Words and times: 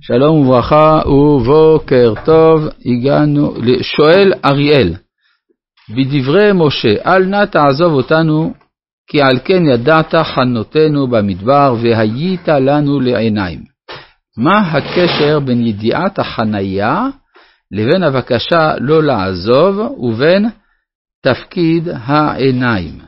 שלום 0.00 0.36
וברכה 0.36 1.00
ובוקר 1.06 2.14
טוב, 2.24 2.68
הגענו, 2.86 3.54
שואל 3.82 4.32
אריאל, 4.44 4.94
בדברי 5.90 6.50
משה, 6.54 6.94
אל 7.06 7.24
נא 7.24 7.44
תעזוב 7.44 7.92
אותנו, 7.92 8.54
כי 9.10 9.22
על 9.22 9.38
כן 9.44 9.62
ידעת 9.66 10.14
חנותנו 10.14 11.06
במדבר, 11.06 11.74
והיית 11.82 12.48
לנו 12.48 13.00
לעיניים. 13.00 13.60
מה 14.36 14.58
הקשר 14.58 15.40
בין 15.40 15.66
ידיעת 15.66 16.18
החניה 16.18 17.06
לבין 17.72 18.02
הבקשה 18.02 18.74
לא 18.80 19.02
לעזוב, 19.02 19.78
ובין 19.98 20.46
תפקיד 21.22 21.88
העיניים? 21.88 22.98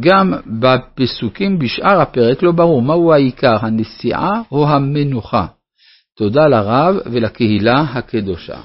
גם 0.00 0.32
בפסוקים 0.60 1.58
בשאר 1.58 2.00
הפרק 2.00 2.42
לא 2.42 2.52
ברור 2.52 2.82
מהו 2.82 3.12
העיקר, 3.12 3.56
הנסיעה 3.60 4.42
או 4.52 4.68
המנוחה. 4.68 5.46
תודה 6.18 6.48
לרב 6.48 6.96
ולקהילה 7.06 7.80
הקדושה. 7.80 8.56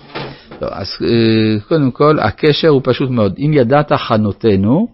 טוב, 0.59 0.69
אז 0.71 0.87
אה, 1.01 1.59
קודם 1.67 1.91
כל, 1.91 2.19
הקשר 2.19 2.67
הוא 2.67 2.81
פשוט 2.83 3.09
מאוד. 3.09 3.35
אם 3.37 3.51
ידעת 3.53 3.91
חנותנו, 3.93 4.87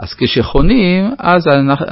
אז 0.00 0.14
כשחונים, 0.14 1.10
אז 1.18 1.42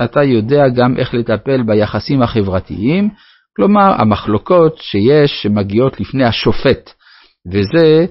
אתה 0.05 0.23
יודע 0.23 0.69
גם 0.69 0.97
איך 0.97 1.15
לטפל 1.15 1.63
ביחסים 1.63 2.23
החברתיים, 2.23 3.09
כלומר, 3.57 4.01
המחלוקות 4.01 4.79
שיש 4.79 5.43
שמגיעות 5.43 6.01
לפני 6.01 6.25
השופט, 6.25 6.91
וזה 7.53 8.07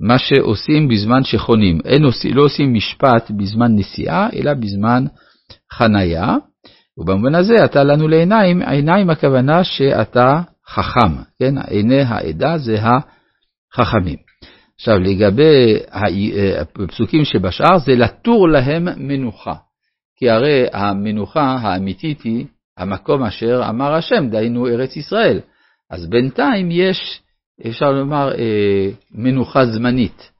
מה 0.00 0.18
שעושים 0.18 0.88
בזמן 0.88 1.24
שחונים. 1.24 1.78
אין, 1.84 2.02
לא 2.34 2.42
עושים 2.42 2.74
משפט 2.74 3.30
בזמן 3.30 3.76
נסיעה, 3.76 4.28
אלא 4.36 4.54
בזמן 4.54 5.04
חנייה, 5.72 6.36
ובמובן 6.98 7.34
הזה 7.34 7.64
אתה 7.64 7.84
לנו 7.84 8.08
לעיניים, 8.08 8.62
עיניים 8.62 9.10
הכוונה 9.10 9.64
שאתה 9.64 10.40
חכם, 10.68 11.22
כן? 11.38 11.58
עיני 11.58 12.02
העדה 12.02 12.58
זה 12.58 12.76
החכמים. 12.82 14.16
עכשיו, 14.76 14.98
לגבי 14.98 15.78
הפסוקים 16.58 17.24
שבשאר, 17.24 17.78
זה 17.78 17.92
לתור 17.92 18.48
להם 18.48 18.88
מנוחה. 18.96 19.54
כי 20.16 20.30
הרי 20.30 20.66
המנוחה 20.72 21.56
האמיתית 21.60 22.22
היא 22.22 22.46
המקום 22.76 23.22
אשר 23.22 23.62
אמר 23.68 23.94
השם, 23.94 24.28
דהיינו 24.28 24.66
ארץ 24.66 24.96
ישראל. 24.96 25.40
אז 25.90 26.06
בינתיים 26.06 26.68
יש, 26.70 27.20
אפשר 27.66 27.92
לומר, 27.92 28.32
אה, 28.38 28.88
מנוחה 29.14 29.66
זמנית, 29.66 30.30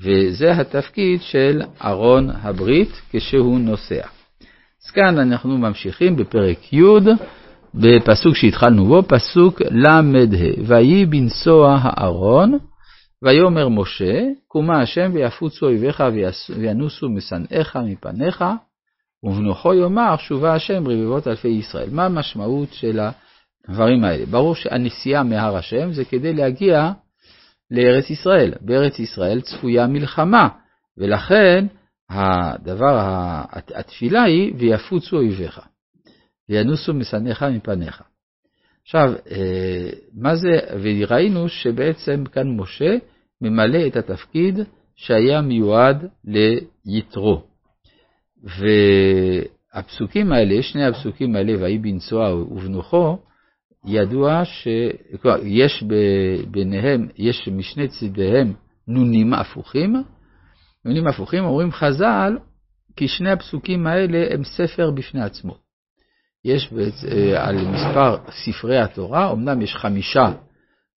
וזה 0.00 0.50
התפקיד 0.50 1.22
של 1.22 1.62
ארון 1.84 2.30
הברית 2.30 3.02
כשהוא 3.10 3.60
נוסע. 3.60 4.06
אז 4.86 4.90
כאן 4.90 5.18
אנחנו 5.18 5.58
ממשיכים 5.58 6.16
בפרק 6.16 6.72
י', 6.72 6.82
בפסוק 7.74 8.36
שהתחלנו 8.36 8.84
בו, 8.84 9.02
פסוק 9.02 9.62
ל"ה, 9.62 10.00
ויהי 10.66 11.06
בנסוע 11.06 11.78
הארון, 11.82 12.58
ויאמר 13.22 13.68
משה, 13.68 14.22
קומה 14.48 14.80
השם 14.80 15.10
ויפוצו 15.14 15.66
אויביך 15.66 16.02
וינוסו 16.58 17.08
משנאיך 17.08 17.76
מפניך, 17.76 18.44
ובנוחו 19.22 19.74
יאמר 19.74 20.16
שובה 20.16 20.54
השם 20.54 20.88
רבבות 20.88 21.28
אלפי 21.28 21.48
ישראל. 21.48 21.88
מה 21.92 22.06
המשמעות 22.06 22.68
של 22.72 23.00
הדברים 23.68 24.04
האלה? 24.04 24.26
ברור 24.26 24.54
שהנסיעה 24.54 25.22
מהר 25.22 25.56
השם 25.56 25.92
זה 25.92 26.04
כדי 26.04 26.32
להגיע 26.32 26.92
לארץ 27.70 28.10
ישראל. 28.10 28.52
בארץ 28.60 28.98
ישראל 28.98 29.40
צפויה 29.40 29.86
מלחמה, 29.86 30.48
ולכן 30.98 31.66
הדבר, 32.10 32.98
התפילה 33.52 34.22
היא 34.22 34.52
ויפוצו 34.58 35.16
אויביך. 35.16 35.60
וינוסו 36.50 36.94
משנאיך 36.94 37.42
מפניך. 37.42 38.02
עכשיו, 38.82 39.12
אה, 39.30 39.90
מה 40.14 40.36
זה, 40.36 40.58
וראינו 40.82 41.48
שבעצם 41.48 42.24
כאן 42.32 42.56
משה 42.56 42.96
ממלא 43.40 43.86
את 43.86 43.96
התפקיד 43.96 44.58
שהיה 44.96 45.40
מיועד 45.40 46.06
ליתרו. 46.86 47.42
והפסוקים 49.74 50.32
האלה, 50.32 50.62
שני 50.62 50.86
הפסוקים 50.86 51.36
האלה, 51.36 51.52
ויהי 51.58 51.78
בנצוע 51.78 52.34
ובנוחו, 52.34 53.18
ידוע 53.86 54.42
שיש 54.44 55.84
ביניהם, 56.50 57.08
יש 57.18 57.48
משני 57.48 57.88
צידיהם 57.88 58.52
נונים 58.88 59.34
הפוכים. 59.34 59.94
נונים 60.84 61.06
הפוכים 61.06 61.44
אומרים 61.44 61.72
חז"ל, 61.72 62.38
כי 62.96 63.08
שני 63.08 63.30
הפסוקים 63.30 63.86
האלה 63.86 64.34
הם 64.34 64.44
ספר 64.44 64.90
בפני 64.90 65.22
עצמו. 65.22 65.69
יש 66.44 66.72
אה, 67.08 67.48
על 67.48 67.56
מספר 67.66 68.16
ספרי 68.30 68.78
התורה, 68.78 69.32
אמנם 69.32 69.62
יש 69.62 69.76
חמישה 69.76 70.32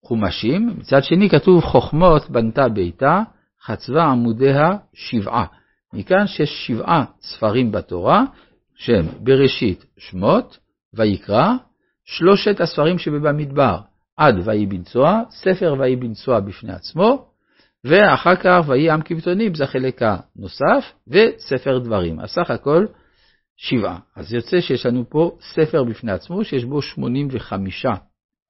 חומשים, 0.04 0.76
מצד 0.78 1.04
שני 1.04 1.30
כתוב 1.30 1.64
חוכמות 1.64 2.30
בנתה 2.30 2.70
ביתה, 2.70 3.22
חצבה 3.66 4.04
עמודיה 4.04 4.70
שבעה. 4.94 5.46
מכאן 5.94 6.28
שיש 6.28 6.68
שבעה 6.68 7.06
ספרים 7.22 7.72
בתורה, 7.72 8.24
שהם 8.76 9.06
בראשית 9.20 9.86
שמות, 9.98 10.58
ויקרא, 10.94 11.54
שלושת 12.06 12.62
הספרים 12.62 12.98
שבמדבר, 12.98 13.78
עד 14.18 14.36
ויהי 14.44 14.66
בנצוע, 14.66 15.22
ספר 15.30 15.76
ויהי 15.80 15.96
בנצוע 15.96 16.40
בפני 16.40 16.74
עצמו, 16.74 17.26
ואחר 17.84 18.36
כך 18.36 18.64
ויהי 18.68 18.90
עם 18.90 19.02
כבתונים, 19.02 19.56
זה 19.56 19.64
החלק 19.64 20.02
הנוסף, 20.02 20.94
וספר 21.08 21.80
דברים. 21.80 22.20
אז 22.20 22.30
סך 22.30 22.52
הכל 22.52 22.86
שבעה. 23.58 24.00
אז 24.16 24.34
יוצא 24.34 24.62
שיש 24.62 24.86
לנו 24.86 25.10
פה 25.10 25.38
ספר 25.54 25.84
בפני 25.84 26.12
עצמו, 26.12 26.44
שיש 26.44 26.66
בו 26.66 26.82
85 26.82 27.86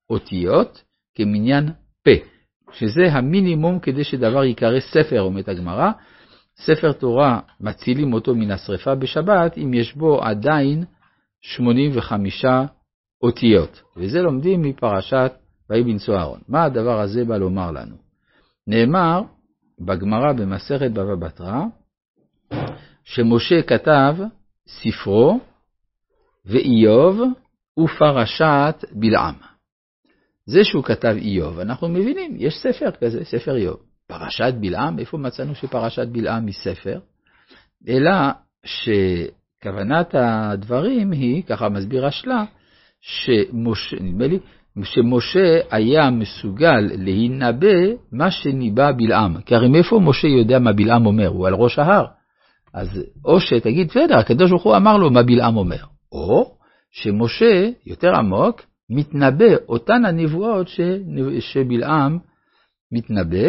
אותיות 0.09 0.83
כמניין 1.15 1.69
פה, 2.03 2.11
שזה 2.71 3.01
המינימום 3.11 3.79
כדי 3.79 4.03
שדבר 4.03 4.43
ייקרא 4.43 4.79
ספר, 4.79 5.21
אומרת 5.21 5.47
הגמרא. 5.47 5.91
ספר 6.57 6.91
תורה, 6.91 7.39
מצילים 7.59 8.13
אותו 8.13 8.35
מן 8.35 8.51
השרפה 8.51 8.95
בשבת, 8.95 9.57
אם 9.57 9.73
יש 9.73 9.95
בו 9.95 10.23
עדיין 10.23 10.83
85 11.41 12.45
אותיות. 13.23 13.81
וזה 13.97 14.21
לומדים 14.21 14.61
מפרשת 14.61 15.31
ויהי 15.69 15.83
בנשוא 15.83 16.15
אהרון. 16.15 16.39
מה 16.47 16.63
הדבר 16.63 16.99
הזה 16.99 17.25
בא 17.25 17.37
לומר 17.37 17.71
לנו? 17.71 17.95
נאמר 18.67 19.21
בגמרא 19.79 20.33
במסכת 20.33 20.91
בבא 20.91 21.15
בתרא, 21.15 21.61
שמשה 23.03 23.61
כתב 23.61 24.15
ספרו 24.67 25.39
ואיוב 26.45 27.21
ופרשת 27.79 28.85
בלעם. 28.91 29.35
זה 30.45 30.63
שהוא 30.63 30.83
כתב 30.83 31.15
איוב, 31.17 31.59
אנחנו 31.59 31.89
מבינים, 31.89 32.35
יש 32.39 32.53
ספר 32.57 32.91
כזה, 32.91 33.25
ספר 33.25 33.55
איוב. 33.55 33.77
פרשת 34.07 34.53
בלעם, 34.59 34.99
איפה 34.99 35.17
מצאנו 35.17 35.55
שפרשת 35.55 36.07
בלעם 36.07 36.45
היא 36.45 36.53
ספר? 36.53 36.99
אלא 37.87 38.11
שכוונת 38.65 40.15
הדברים 40.15 41.11
היא, 41.11 41.43
ככה 41.43 41.69
מסביר 41.69 42.05
השלה, 42.05 42.43
שמשה, 43.01 43.97
נדמה 44.01 44.27
לי, 44.27 44.39
שמשה 44.83 45.59
היה 45.71 46.09
מסוגל 46.09 46.79
להינבא 46.79 47.77
מה 48.11 48.31
שניבא 48.31 48.91
בלעם. 48.97 49.41
כי 49.41 49.55
הרי 49.55 49.69
מאיפה 49.69 49.99
משה 49.99 50.27
יודע 50.27 50.59
מה 50.59 50.73
בלעם 50.73 51.05
אומר? 51.05 51.27
הוא 51.27 51.47
על 51.47 51.53
ראש 51.53 51.79
ההר. 51.79 52.05
אז 52.73 52.87
או 53.25 53.39
שתגיד, 53.39 53.87
בסדר, 53.87 54.17
הקדוש 54.17 54.49
ברוך 54.49 54.63
הוא 54.63 54.75
אמר 54.75 54.97
לו 54.97 55.11
מה 55.11 55.23
בלעם 55.23 55.57
אומר, 55.57 55.83
או 56.11 56.57
שמשה, 56.91 57.69
יותר 57.85 58.15
עמוק, 58.15 58.61
מתנבא 58.89 59.55
אותן 59.67 60.05
הנבואות 60.05 60.67
ש... 60.67 60.79
שבלעם 61.39 62.19
מתנבא, 62.91 63.47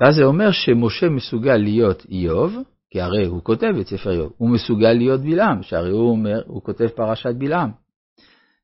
ואז 0.00 0.14
זה 0.14 0.24
אומר 0.24 0.50
שמשה 0.50 1.08
מסוגל 1.08 1.56
להיות 1.56 2.06
איוב, 2.10 2.56
כי 2.90 3.00
הרי 3.00 3.26
הוא 3.26 3.44
כותב 3.44 3.72
את 3.80 3.86
ספר 3.86 4.10
איוב, 4.10 4.32
הוא 4.36 4.50
מסוגל 4.50 4.92
להיות 4.92 5.20
בלעם, 5.20 5.62
שהרי 5.62 5.90
הוא 5.90 6.10
אומר, 6.10 6.42
הוא 6.46 6.62
כותב 6.62 6.88
פרשת 6.88 7.34
בלעם, 7.38 7.70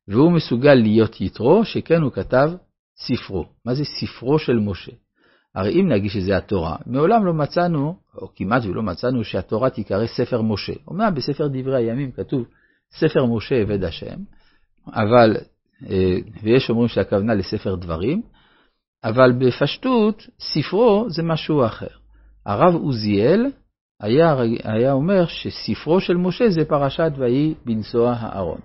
והוא 0.08 0.32
מסוגל 0.32 0.74
להיות 0.74 1.20
יתרו, 1.20 1.64
שכן 1.64 2.02
הוא 2.02 2.12
כתב 2.12 2.50
ספרו. 2.96 3.44
מה 3.64 3.74
זה 3.74 3.84
ספרו 3.84 4.38
של 4.38 4.58
משה? 4.58 4.92
הרי 5.54 5.80
אם 5.80 5.88
נגיד 5.88 6.10
שזה 6.10 6.36
התורה, 6.36 6.76
מעולם 6.86 7.26
לא 7.26 7.34
מצאנו, 7.34 7.96
או 8.14 8.28
כמעט 8.34 8.64
ולא 8.64 8.82
מצאנו, 8.82 9.24
שהתורה 9.24 9.70
תיקרא 9.70 10.06
ספר 10.06 10.42
משה. 10.42 10.72
אומנם 10.88 11.14
בספר 11.14 11.48
דברי 11.48 11.76
הימים 11.76 12.12
כתוב 12.12 12.44
ספר 12.98 13.26
משה 13.26 13.54
עבד 13.54 13.84
השם, 13.84 14.16
אבל, 14.86 15.36
אה, 15.90 16.16
ויש 16.42 16.70
אומרים 16.70 16.88
שהכוונה 16.88 17.34
לספר 17.34 17.74
דברים, 17.74 18.22
אבל 19.04 19.32
בפשטות, 19.32 20.26
ספרו 20.40 21.06
זה 21.08 21.22
משהו 21.22 21.66
אחר. 21.66 21.86
הרב 22.46 22.74
עוזיאל 22.74 23.46
היה, 24.00 24.36
היה 24.64 24.92
אומר 24.92 25.26
שספרו 25.26 26.00
של 26.00 26.16
משה 26.16 26.50
זה 26.50 26.64
פרשת 26.64 27.12
ויהי 27.16 27.54
בנסוע 27.64 28.12
הארון, 28.18 28.60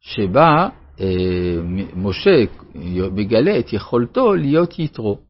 שבה 0.00 0.68
אה, 1.00 1.56
משה 1.96 2.44
מגלה 3.12 3.58
את 3.58 3.72
יכולתו 3.72 4.34
להיות 4.34 4.78
יתרו. 4.78 5.27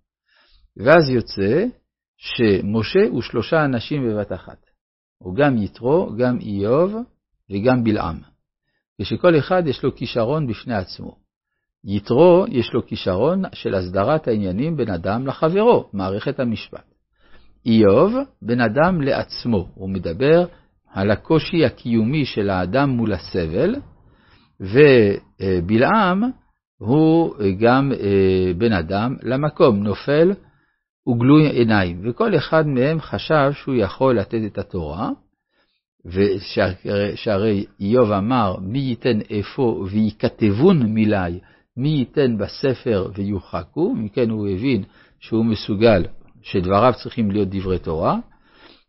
ואז 0.78 1.08
יוצא 1.08 1.64
שמשה 2.16 3.08
הוא 3.10 3.22
שלושה 3.22 3.64
אנשים 3.64 4.08
בבת 4.08 4.32
אחת. 4.32 4.58
הוא 5.18 5.34
גם 5.34 5.56
יתרו, 5.56 6.10
גם 6.18 6.38
איוב 6.40 6.94
וגם 7.50 7.84
בלעם. 7.84 8.18
ושכל 9.00 9.38
אחד 9.38 9.62
יש 9.66 9.82
לו 9.82 9.94
כישרון 9.94 10.46
בפני 10.46 10.74
עצמו. 10.74 11.16
יתרו 11.84 12.44
יש 12.48 12.72
לו 12.72 12.86
כישרון 12.86 13.42
של 13.52 13.74
הסדרת 13.74 14.28
העניינים 14.28 14.76
בין 14.76 14.90
אדם 14.90 15.26
לחברו, 15.26 15.88
מערכת 15.92 16.40
המשפט. 16.40 16.94
איוב, 17.66 18.14
בן 18.42 18.60
אדם 18.60 19.00
לעצמו, 19.00 19.68
הוא 19.74 19.90
מדבר 19.90 20.46
על 20.92 21.10
הקושי 21.10 21.64
הקיומי 21.64 22.24
של 22.24 22.50
האדם 22.50 22.90
מול 22.90 23.12
הסבל, 23.12 23.74
ובלעם 24.60 26.22
הוא 26.78 27.34
גם 27.60 27.92
אה, 27.92 28.52
בן 28.58 28.72
אדם 28.72 29.16
למקום, 29.22 29.82
נופל 29.82 30.32
וגלוי 31.08 31.46
עיניים, 31.46 32.00
וכל 32.04 32.36
אחד 32.36 32.66
מהם 32.66 33.00
חשב 33.00 33.50
שהוא 33.52 33.74
יכול 33.74 34.18
לתת 34.18 34.40
את 34.46 34.58
התורה, 34.58 35.10
ושהרי 36.04 37.64
איוב 37.80 38.12
אמר, 38.12 38.56
מי 38.60 38.78
ייתן 38.78 39.18
אפוא 39.40 39.86
וייכתבון 39.90 40.82
מילי, 40.82 41.38
מי 41.76 41.88
ייתן 41.88 42.38
בספר 42.38 43.10
ויוחקו, 43.14 43.94
מכן 43.94 44.30
הוא 44.30 44.48
הבין 44.48 44.84
שהוא 45.20 45.44
מסוגל, 45.44 46.04
שדבריו 46.42 46.92
צריכים 47.02 47.30
להיות 47.30 47.48
דברי 47.48 47.78
תורה. 47.78 48.18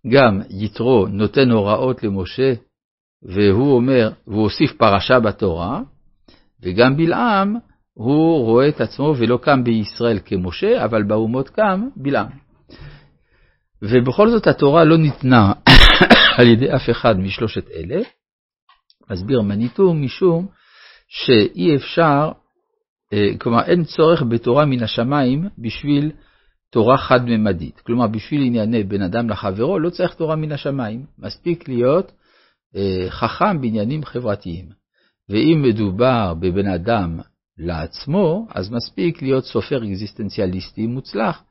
גם 0.08 0.42
יתרו 0.50 1.08
נותן 1.08 1.52
הוראות 1.52 2.04
למשה, 2.04 2.54
והוא 3.24 3.76
אומר, 3.76 4.12
והוא 4.28 4.44
הוסיף 4.44 4.72
פרשה 4.78 5.20
בתורה, 5.20 5.82
וגם 6.64 6.98
בלעם, 6.98 7.56
הוא 8.00 8.46
רואה 8.46 8.70
את 8.70 8.82
עצמו 8.82 9.14
ולא 9.18 9.40
קם 9.42 9.64
בישראל 9.64 10.20
כמשה, 10.26 10.86
אבל 10.86 11.04
באומות 11.04 11.50
קם 11.50 11.88
בלעם. 11.96 12.30
ובכל 13.82 14.30
זאת 14.30 14.48
התורה 14.48 14.84
לא 14.84 14.98
ניתנה 14.98 15.54
על 16.38 16.48
ידי 16.48 16.76
אף 16.76 16.90
אחד 16.92 17.20
משלושת 17.20 17.70
אלה, 17.70 18.02
מסביר 19.12 19.42
מניטו 19.42 19.94
משום 19.94 20.48
שאי 21.08 21.76
אפשר, 21.76 22.32
אה, 23.14 23.32
כלומר 23.38 23.62
אין 23.62 23.84
צורך 23.84 24.24
בתורה 24.30 24.66
מן 24.66 24.84
השמיים 24.84 25.50
בשביל 25.58 26.12
תורה 26.72 26.98
חד-ממדית. 26.98 27.80
כלומר, 27.80 28.08
בשביל 28.08 28.42
ענייני 28.42 28.84
בין 28.84 29.02
אדם 29.02 29.30
לחברו 29.30 29.80
לא 29.80 29.90
צריך 29.90 30.14
תורה 30.14 30.36
מן 30.36 30.52
השמיים, 30.52 31.06
מספיק 31.18 31.68
להיות 31.68 32.12
אה, 32.76 33.06
חכם 33.10 33.62
בעניינים 33.62 34.04
חברתיים. 34.04 34.66
ואם 35.30 35.62
מדובר 35.62 36.34
בבן 36.34 36.68
אדם 36.68 37.20
לעצמו, 37.60 38.48
אז 38.50 38.72
מספיק 38.72 39.22
להיות 39.22 39.44
סופר 39.44 39.84
אקזיסטנציאליסטי 39.84 40.88
מוצלח. 40.88 41.44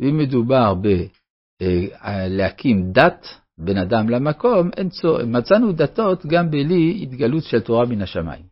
ואם 0.00 0.18
מדובר 0.18 0.74
בלהקים 1.60 2.78
אה, 2.78 2.92
דת 2.92 3.26
בין 3.58 3.78
אדם 3.78 4.08
למקום, 4.08 4.70
אין 4.76 4.88
צורך, 4.88 5.24
מצאנו 5.26 5.72
דתות 5.72 6.26
גם 6.26 6.50
בלי 6.50 6.98
התגלות 7.02 7.44
של 7.44 7.60
תורה 7.60 7.86
מן 7.86 8.02
השמיים. 8.02 8.42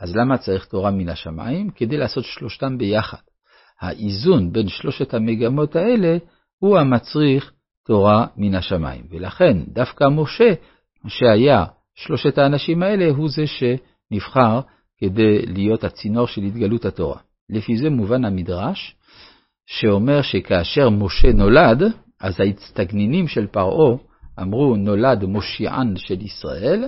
אז 0.00 0.16
למה 0.16 0.38
צריך 0.38 0.64
תורה 0.64 0.90
מן 0.90 1.08
השמיים? 1.08 1.70
כדי 1.70 1.96
לעשות 1.96 2.24
שלושתם 2.24 2.78
ביחד. 2.78 3.18
האיזון 3.80 4.52
בין 4.52 4.68
שלושת 4.68 5.14
המגמות 5.14 5.76
האלה 5.76 6.16
הוא 6.58 6.78
המצריך 6.78 7.52
תורה 7.86 8.26
מן 8.36 8.54
השמיים. 8.54 9.06
ולכן 9.10 9.58
דווקא 9.68 10.04
משה, 10.04 10.52
שהיה 11.08 11.64
שלושת 11.94 12.38
האנשים 12.38 12.82
האלה, 12.82 13.10
הוא 13.10 13.28
זה 13.28 13.44
שנבחר 13.46 14.60
כדי 14.98 15.46
להיות 15.46 15.84
הצינור 15.84 16.26
של 16.26 16.42
התגלות 16.42 16.84
התורה. 16.84 17.18
לפי 17.50 17.76
זה 17.76 17.90
מובן 17.90 18.24
המדרש, 18.24 18.96
שאומר 19.66 20.22
שכאשר 20.22 20.90
משה 20.90 21.32
נולד, 21.32 21.82
אז 22.20 22.40
ההצטגנינים 22.40 23.28
של 23.28 23.46
פרעה 23.46 23.96
אמרו 24.40 24.76
נולד 24.76 25.24
מושיען 25.24 25.96
של 25.96 26.22
ישראל, 26.22 26.84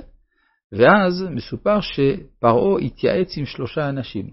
ואז 0.73 1.25
מסופר 1.31 1.81
שפרעה 1.81 2.81
התייעץ 2.81 3.37
עם 3.37 3.47
שלושה 3.47 3.89
אנשים, 3.89 4.31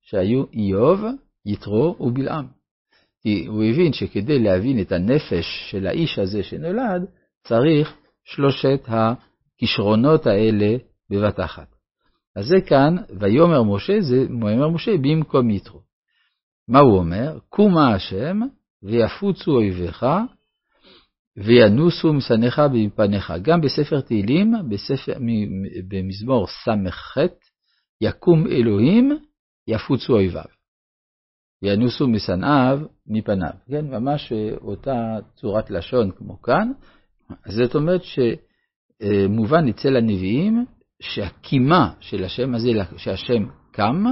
שהיו 0.00 0.44
איוב, 0.52 1.00
יתרו 1.46 1.96
ובלעם. 2.00 2.46
כי 3.22 3.46
הוא 3.46 3.64
הבין 3.64 3.92
שכדי 3.92 4.38
להבין 4.38 4.80
את 4.80 4.92
הנפש 4.92 5.70
של 5.70 5.86
האיש 5.86 6.18
הזה 6.18 6.42
שנולד, 6.42 7.06
צריך 7.42 7.96
שלושת 8.24 8.88
הכישרונות 8.88 10.26
האלה 10.26 10.76
בבת 11.10 11.40
אחת. 11.40 11.79
אז 12.36 12.46
זה 12.46 12.60
כאן, 12.66 12.96
ויאמר 13.20 13.62
משה, 13.62 14.00
זה 14.00 14.26
ויאמר 14.42 14.68
משה 14.68 14.90
במקום 15.02 15.50
יתרו. 15.50 15.80
מה 16.68 16.78
הוא 16.78 16.98
אומר? 16.98 17.38
קומה 17.48 17.94
השם, 17.94 18.40
ויפוצו 18.82 19.50
אויביך, 19.50 20.06
וינוסו 21.36 22.12
משנאיך 22.12 22.60
מפניך. 22.72 23.32
גם 23.42 23.60
בספר 23.60 24.00
תהילים, 24.00 24.52
בספר, 24.68 25.12
במזמור 25.88 26.46
ס"ח, 26.46 27.16
יקום 28.00 28.46
אלוהים, 28.46 29.18
יפוצו 29.68 30.12
אויביו. 30.12 30.44
וינוסו 31.62 32.08
משנאיו 32.08 32.80
מפניו. 33.06 33.50
כן, 33.70 33.86
ממש 33.86 34.32
אותה 34.62 35.18
צורת 35.34 35.70
לשון 35.70 36.10
כמו 36.10 36.42
כאן. 36.42 36.72
זאת 37.48 37.74
אומרת 37.74 38.00
שמובן 38.04 39.68
אצל 39.68 39.96
הנביאים 39.96 40.64
שהקימה 41.00 41.90
של 42.00 42.24
השם 42.24 42.54
הזה, 42.54 42.70
שהשם 42.96 43.44
קם, 43.70 44.04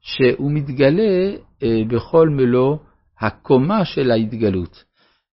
שהוא 0.00 0.52
מתגלה 0.52 1.36
אה, 1.62 1.82
בכל 1.88 2.28
מלוא 2.28 2.76
הקומה 3.20 3.84
של 3.84 4.10
ההתגלות. 4.10 4.84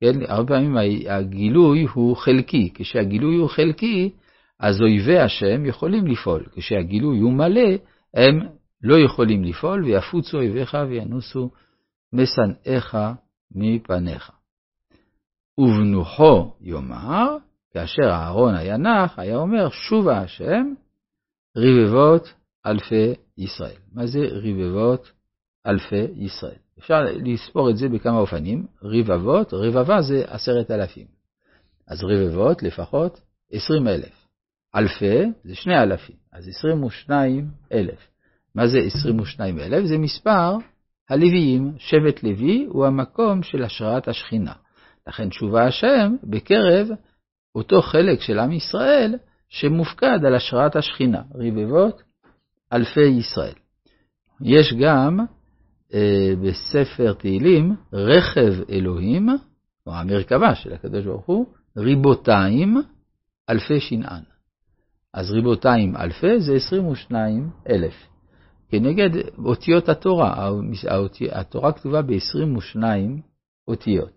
כן, 0.01 0.19
הרבה 0.27 0.47
פעמים 0.47 0.77
הגילוי 1.09 1.85
הוא 1.93 2.15
חלקי. 2.15 2.71
כשהגילוי 2.73 3.35
הוא 3.35 3.49
חלקי, 3.49 4.11
אז 4.59 4.81
אויבי 4.81 5.19
השם 5.19 5.65
יכולים 5.65 6.07
לפעול. 6.07 6.45
כשהגילוי 6.55 7.19
הוא 7.19 7.33
מלא, 7.33 7.69
הם 8.13 8.39
לא 8.81 8.99
יכולים 8.99 9.43
לפעול, 9.43 9.83
ויפוצו 9.83 10.37
אויביך 10.37 10.77
וינוסו 10.89 11.49
משנאיך 12.13 12.97
מפניך. 13.55 14.31
ובנוחו 15.57 16.53
יאמר, 16.61 17.37
כאשר 17.77 18.09
אהרון 18.09 18.55
היה 18.55 18.77
נח, 18.77 19.19
היה 19.19 19.35
אומר, 19.35 19.69
שובה 19.69 20.17
השם, 20.17 20.73
רבבות 21.57 22.33
אלפי 22.65 23.13
ישראל. 23.37 23.77
מה 23.93 24.07
זה 24.07 24.19
רבבות 24.31 25.11
אלפי 25.67 26.05
ישראל? 26.15 26.57
אפשר 26.79 26.99
לספור 27.25 27.69
את 27.69 27.77
זה 27.77 27.89
בכמה 27.89 28.17
אופנים. 28.17 28.65
רבבות, 28.83 29.53
רבבה 29.53 30.01
זה 30.01 30.23
עשרת 30.27 30.71
אלפים. 30.71 31.05
אז 31.87 32.03
רבבות 32.03 32.63
לפחות 32.63 33.21
עשרים 33.51 33.87
אלף. 33.87 34.27
אלפי 34.75 35.23
זה 35.43 35.55
שני 35.55 35.81
אלפים, 35.81 36.15
אז 36.33 36.47
עשרים 36.47 36.83
ושניים 36.83 37.47
אלף. 37.71 38.07
מה 38.55 38.67
זה 38.67 38.77
עשרים 38.79 39.19
ושניים 39.19 39.59
אלף? 39.59 39.85
זה 39.85 39.97
מספר 39.97 40.57
הלוויים. 41.09 41.73
שבט 41.77 42.23
לוי 42.23 42.65
הוא 42.69 42.85
המקום 42.85 43.43
של 43.43 43.63
השראת 43.63 44.07
השכינה. 44.07 44.53
לכן 45.07 45.29
תשובה 45.29 45.65
השם 45.65 46.15
בקרב 46.23 46.87
אותו 47.57 47.81
חלק 47.81 48.21
של 48.21 48.39
עם 48.39 48.51
ישראל 48.51 49.15
שמופקד 49.49 50.25
על 50.25 50.35
השראת 50.35 50.75
השכינה, 50.75 51.21
רבבות 51.35 52.01
אלפי 52.73 53.05
ישראל. 53.05 53.53
יש 54.41 54.73
גם 54.73 55.19
אה, 55.93 56.33
בספר 56.41 57.13
תהילים 57.13 57.75
רכב 57.93 58.53
אלוהים, 58.69 59.29
או 59.87 59.93
המרכבה 59.93 60.55
של 60.55 60.73
הקדוש 60.73 61.05
ברוך 61.05 61.25
הוא, 61.25 61.45
ריבותיים 61.77 62.77
אלפי 63.49 63.79
שנען. 63.79 64.23
אז 65.13 65.31
ריבותיים 65.31 65.95
אלפי 65.95 66.39
זה 66.39 66.53
22 66.53 67.49
אלף. 67.69 67.93
כנגד 68.69 69.09
אותיות 69.45 69.89
התורה, 69.89 70.49
התורה 71.31 71.71
כתובה 71.71 72.01
ב-22 72.01 72.83
אותיות. 73.67 74.16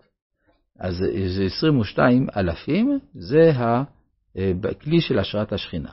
אז 0.80 1.04
זה 1.26 1.44
22 1.44 2.26
אלפים, 2.36 2.98
זה 3.14 3.52
הכלי 4.70 5.00
של 5.00 5.18
השראת 5.18 5.52
השכינה. 5.52 5.90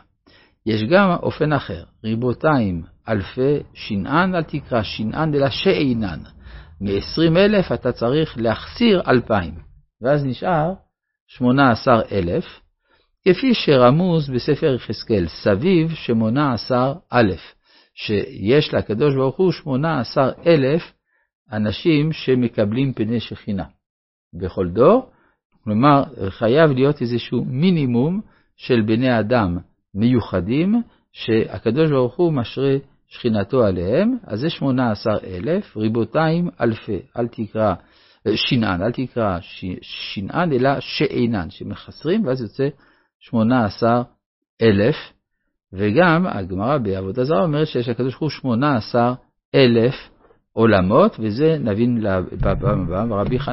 יש 0.65 0.83
גם 0.83 1.09
אופן 1.11 1.53
אחר, 1.53 1.83
ריבותיים 2.03 2.83
אלפי 3.09 3.59
שנען, 3.73 4.35
אל 4.35 4.43
תקרא 4.43 4.83
שנען 4.83 5.35
אלא 5.35 5.49
שאינן. 5.49 6.19
מ-20 6.81 7.37
אלף 7.37 7.71
אתה 7.71 7.91
צריך 7.91 8.37
להחסיר 8.37 9.01
אלפיים, 9.07 9.53
ואז 10.01 10.25
נשאר 10.25 10.73
18 11.27 12.01
אלף, 12.11 12.45
כפי 13.25 13.53
שרמוז 13.53 14.29
בספר 14.29 14.75
יחזקאל, 14.75 15.27
סביב 15.27 15.93
שמונה 15.93 16.53
עשר 16.53 16.93
א', 17.09 17.33
שיש 17.95 18.73
לקדוש 18.73 19.15
ברוך 19.15 19.37
הוא 19.37 19.51
18 19.51 20.31
אלף 20.45 20.81
אנשים 21.51 22.11
שמקבלים 22.11 22.93
פני 22.93 23.19
שכינה. 23.19 23.76
בכל 24.33 24.67
דור, 24.69 25.09
כלומר, 25.63 26.03
חייב 26.29 26.71
להיות 26.71 27.01
איזשהו 27.01 27.45
מינימום 27.45 28.21
של 28.55 28.81
בני 28.81 29.19
אדם 29.19 29.57
מיוחדים, 29.95 30.81
שהקדוש 31.11 31.89
ברוך 31.89 32.15
הוא 32.15 32.33
משרה 32.33 32.75
שכינתו 33.07 33.63
עליהם, 33.65 34.17
אז 34.23 34.39
זה 34.39 34.49
18 34.49 35.17
אלף, 35.23 35.77
ריבותיים 35.77 36.49
אלפי, 36.61 36.99
אל 37.17 37.27
תקרא 37.27 37.73
שנען, 38.35 38.81
אל 38.81 38.91
תקרא 38.91 39.37
שנען, 39.81 40.53
אלא 40.53 40.79
שאינן, 40.79 41.49
שמחסרים, 41.49 42.25
ואז 42.25 42.41
יוצא 42.41 42.67
18 43.19 44.03
אלף, 44.61 44.95
וגם 45.73 46.27
הגמרא 46.27 46.77
בעבודה 46.77 47.23
זרה 47.23 47.43
אומרת 47.43 47.67
שיש 47.67 47.89
לקדוש 47.89 48.13
ברוך 48.13 48.21
הוא 48.21 48.29
18 48.29 49.13
אלף 49.55 49.93
עולמות, 50.53 51.15
וזה 51.19 51.57
נבין 51.59 52.03
בפעם 52.31 52.81
הבאה, 52.81 53.21
רבי 53.21 53.39
חנן. 53.39 53.45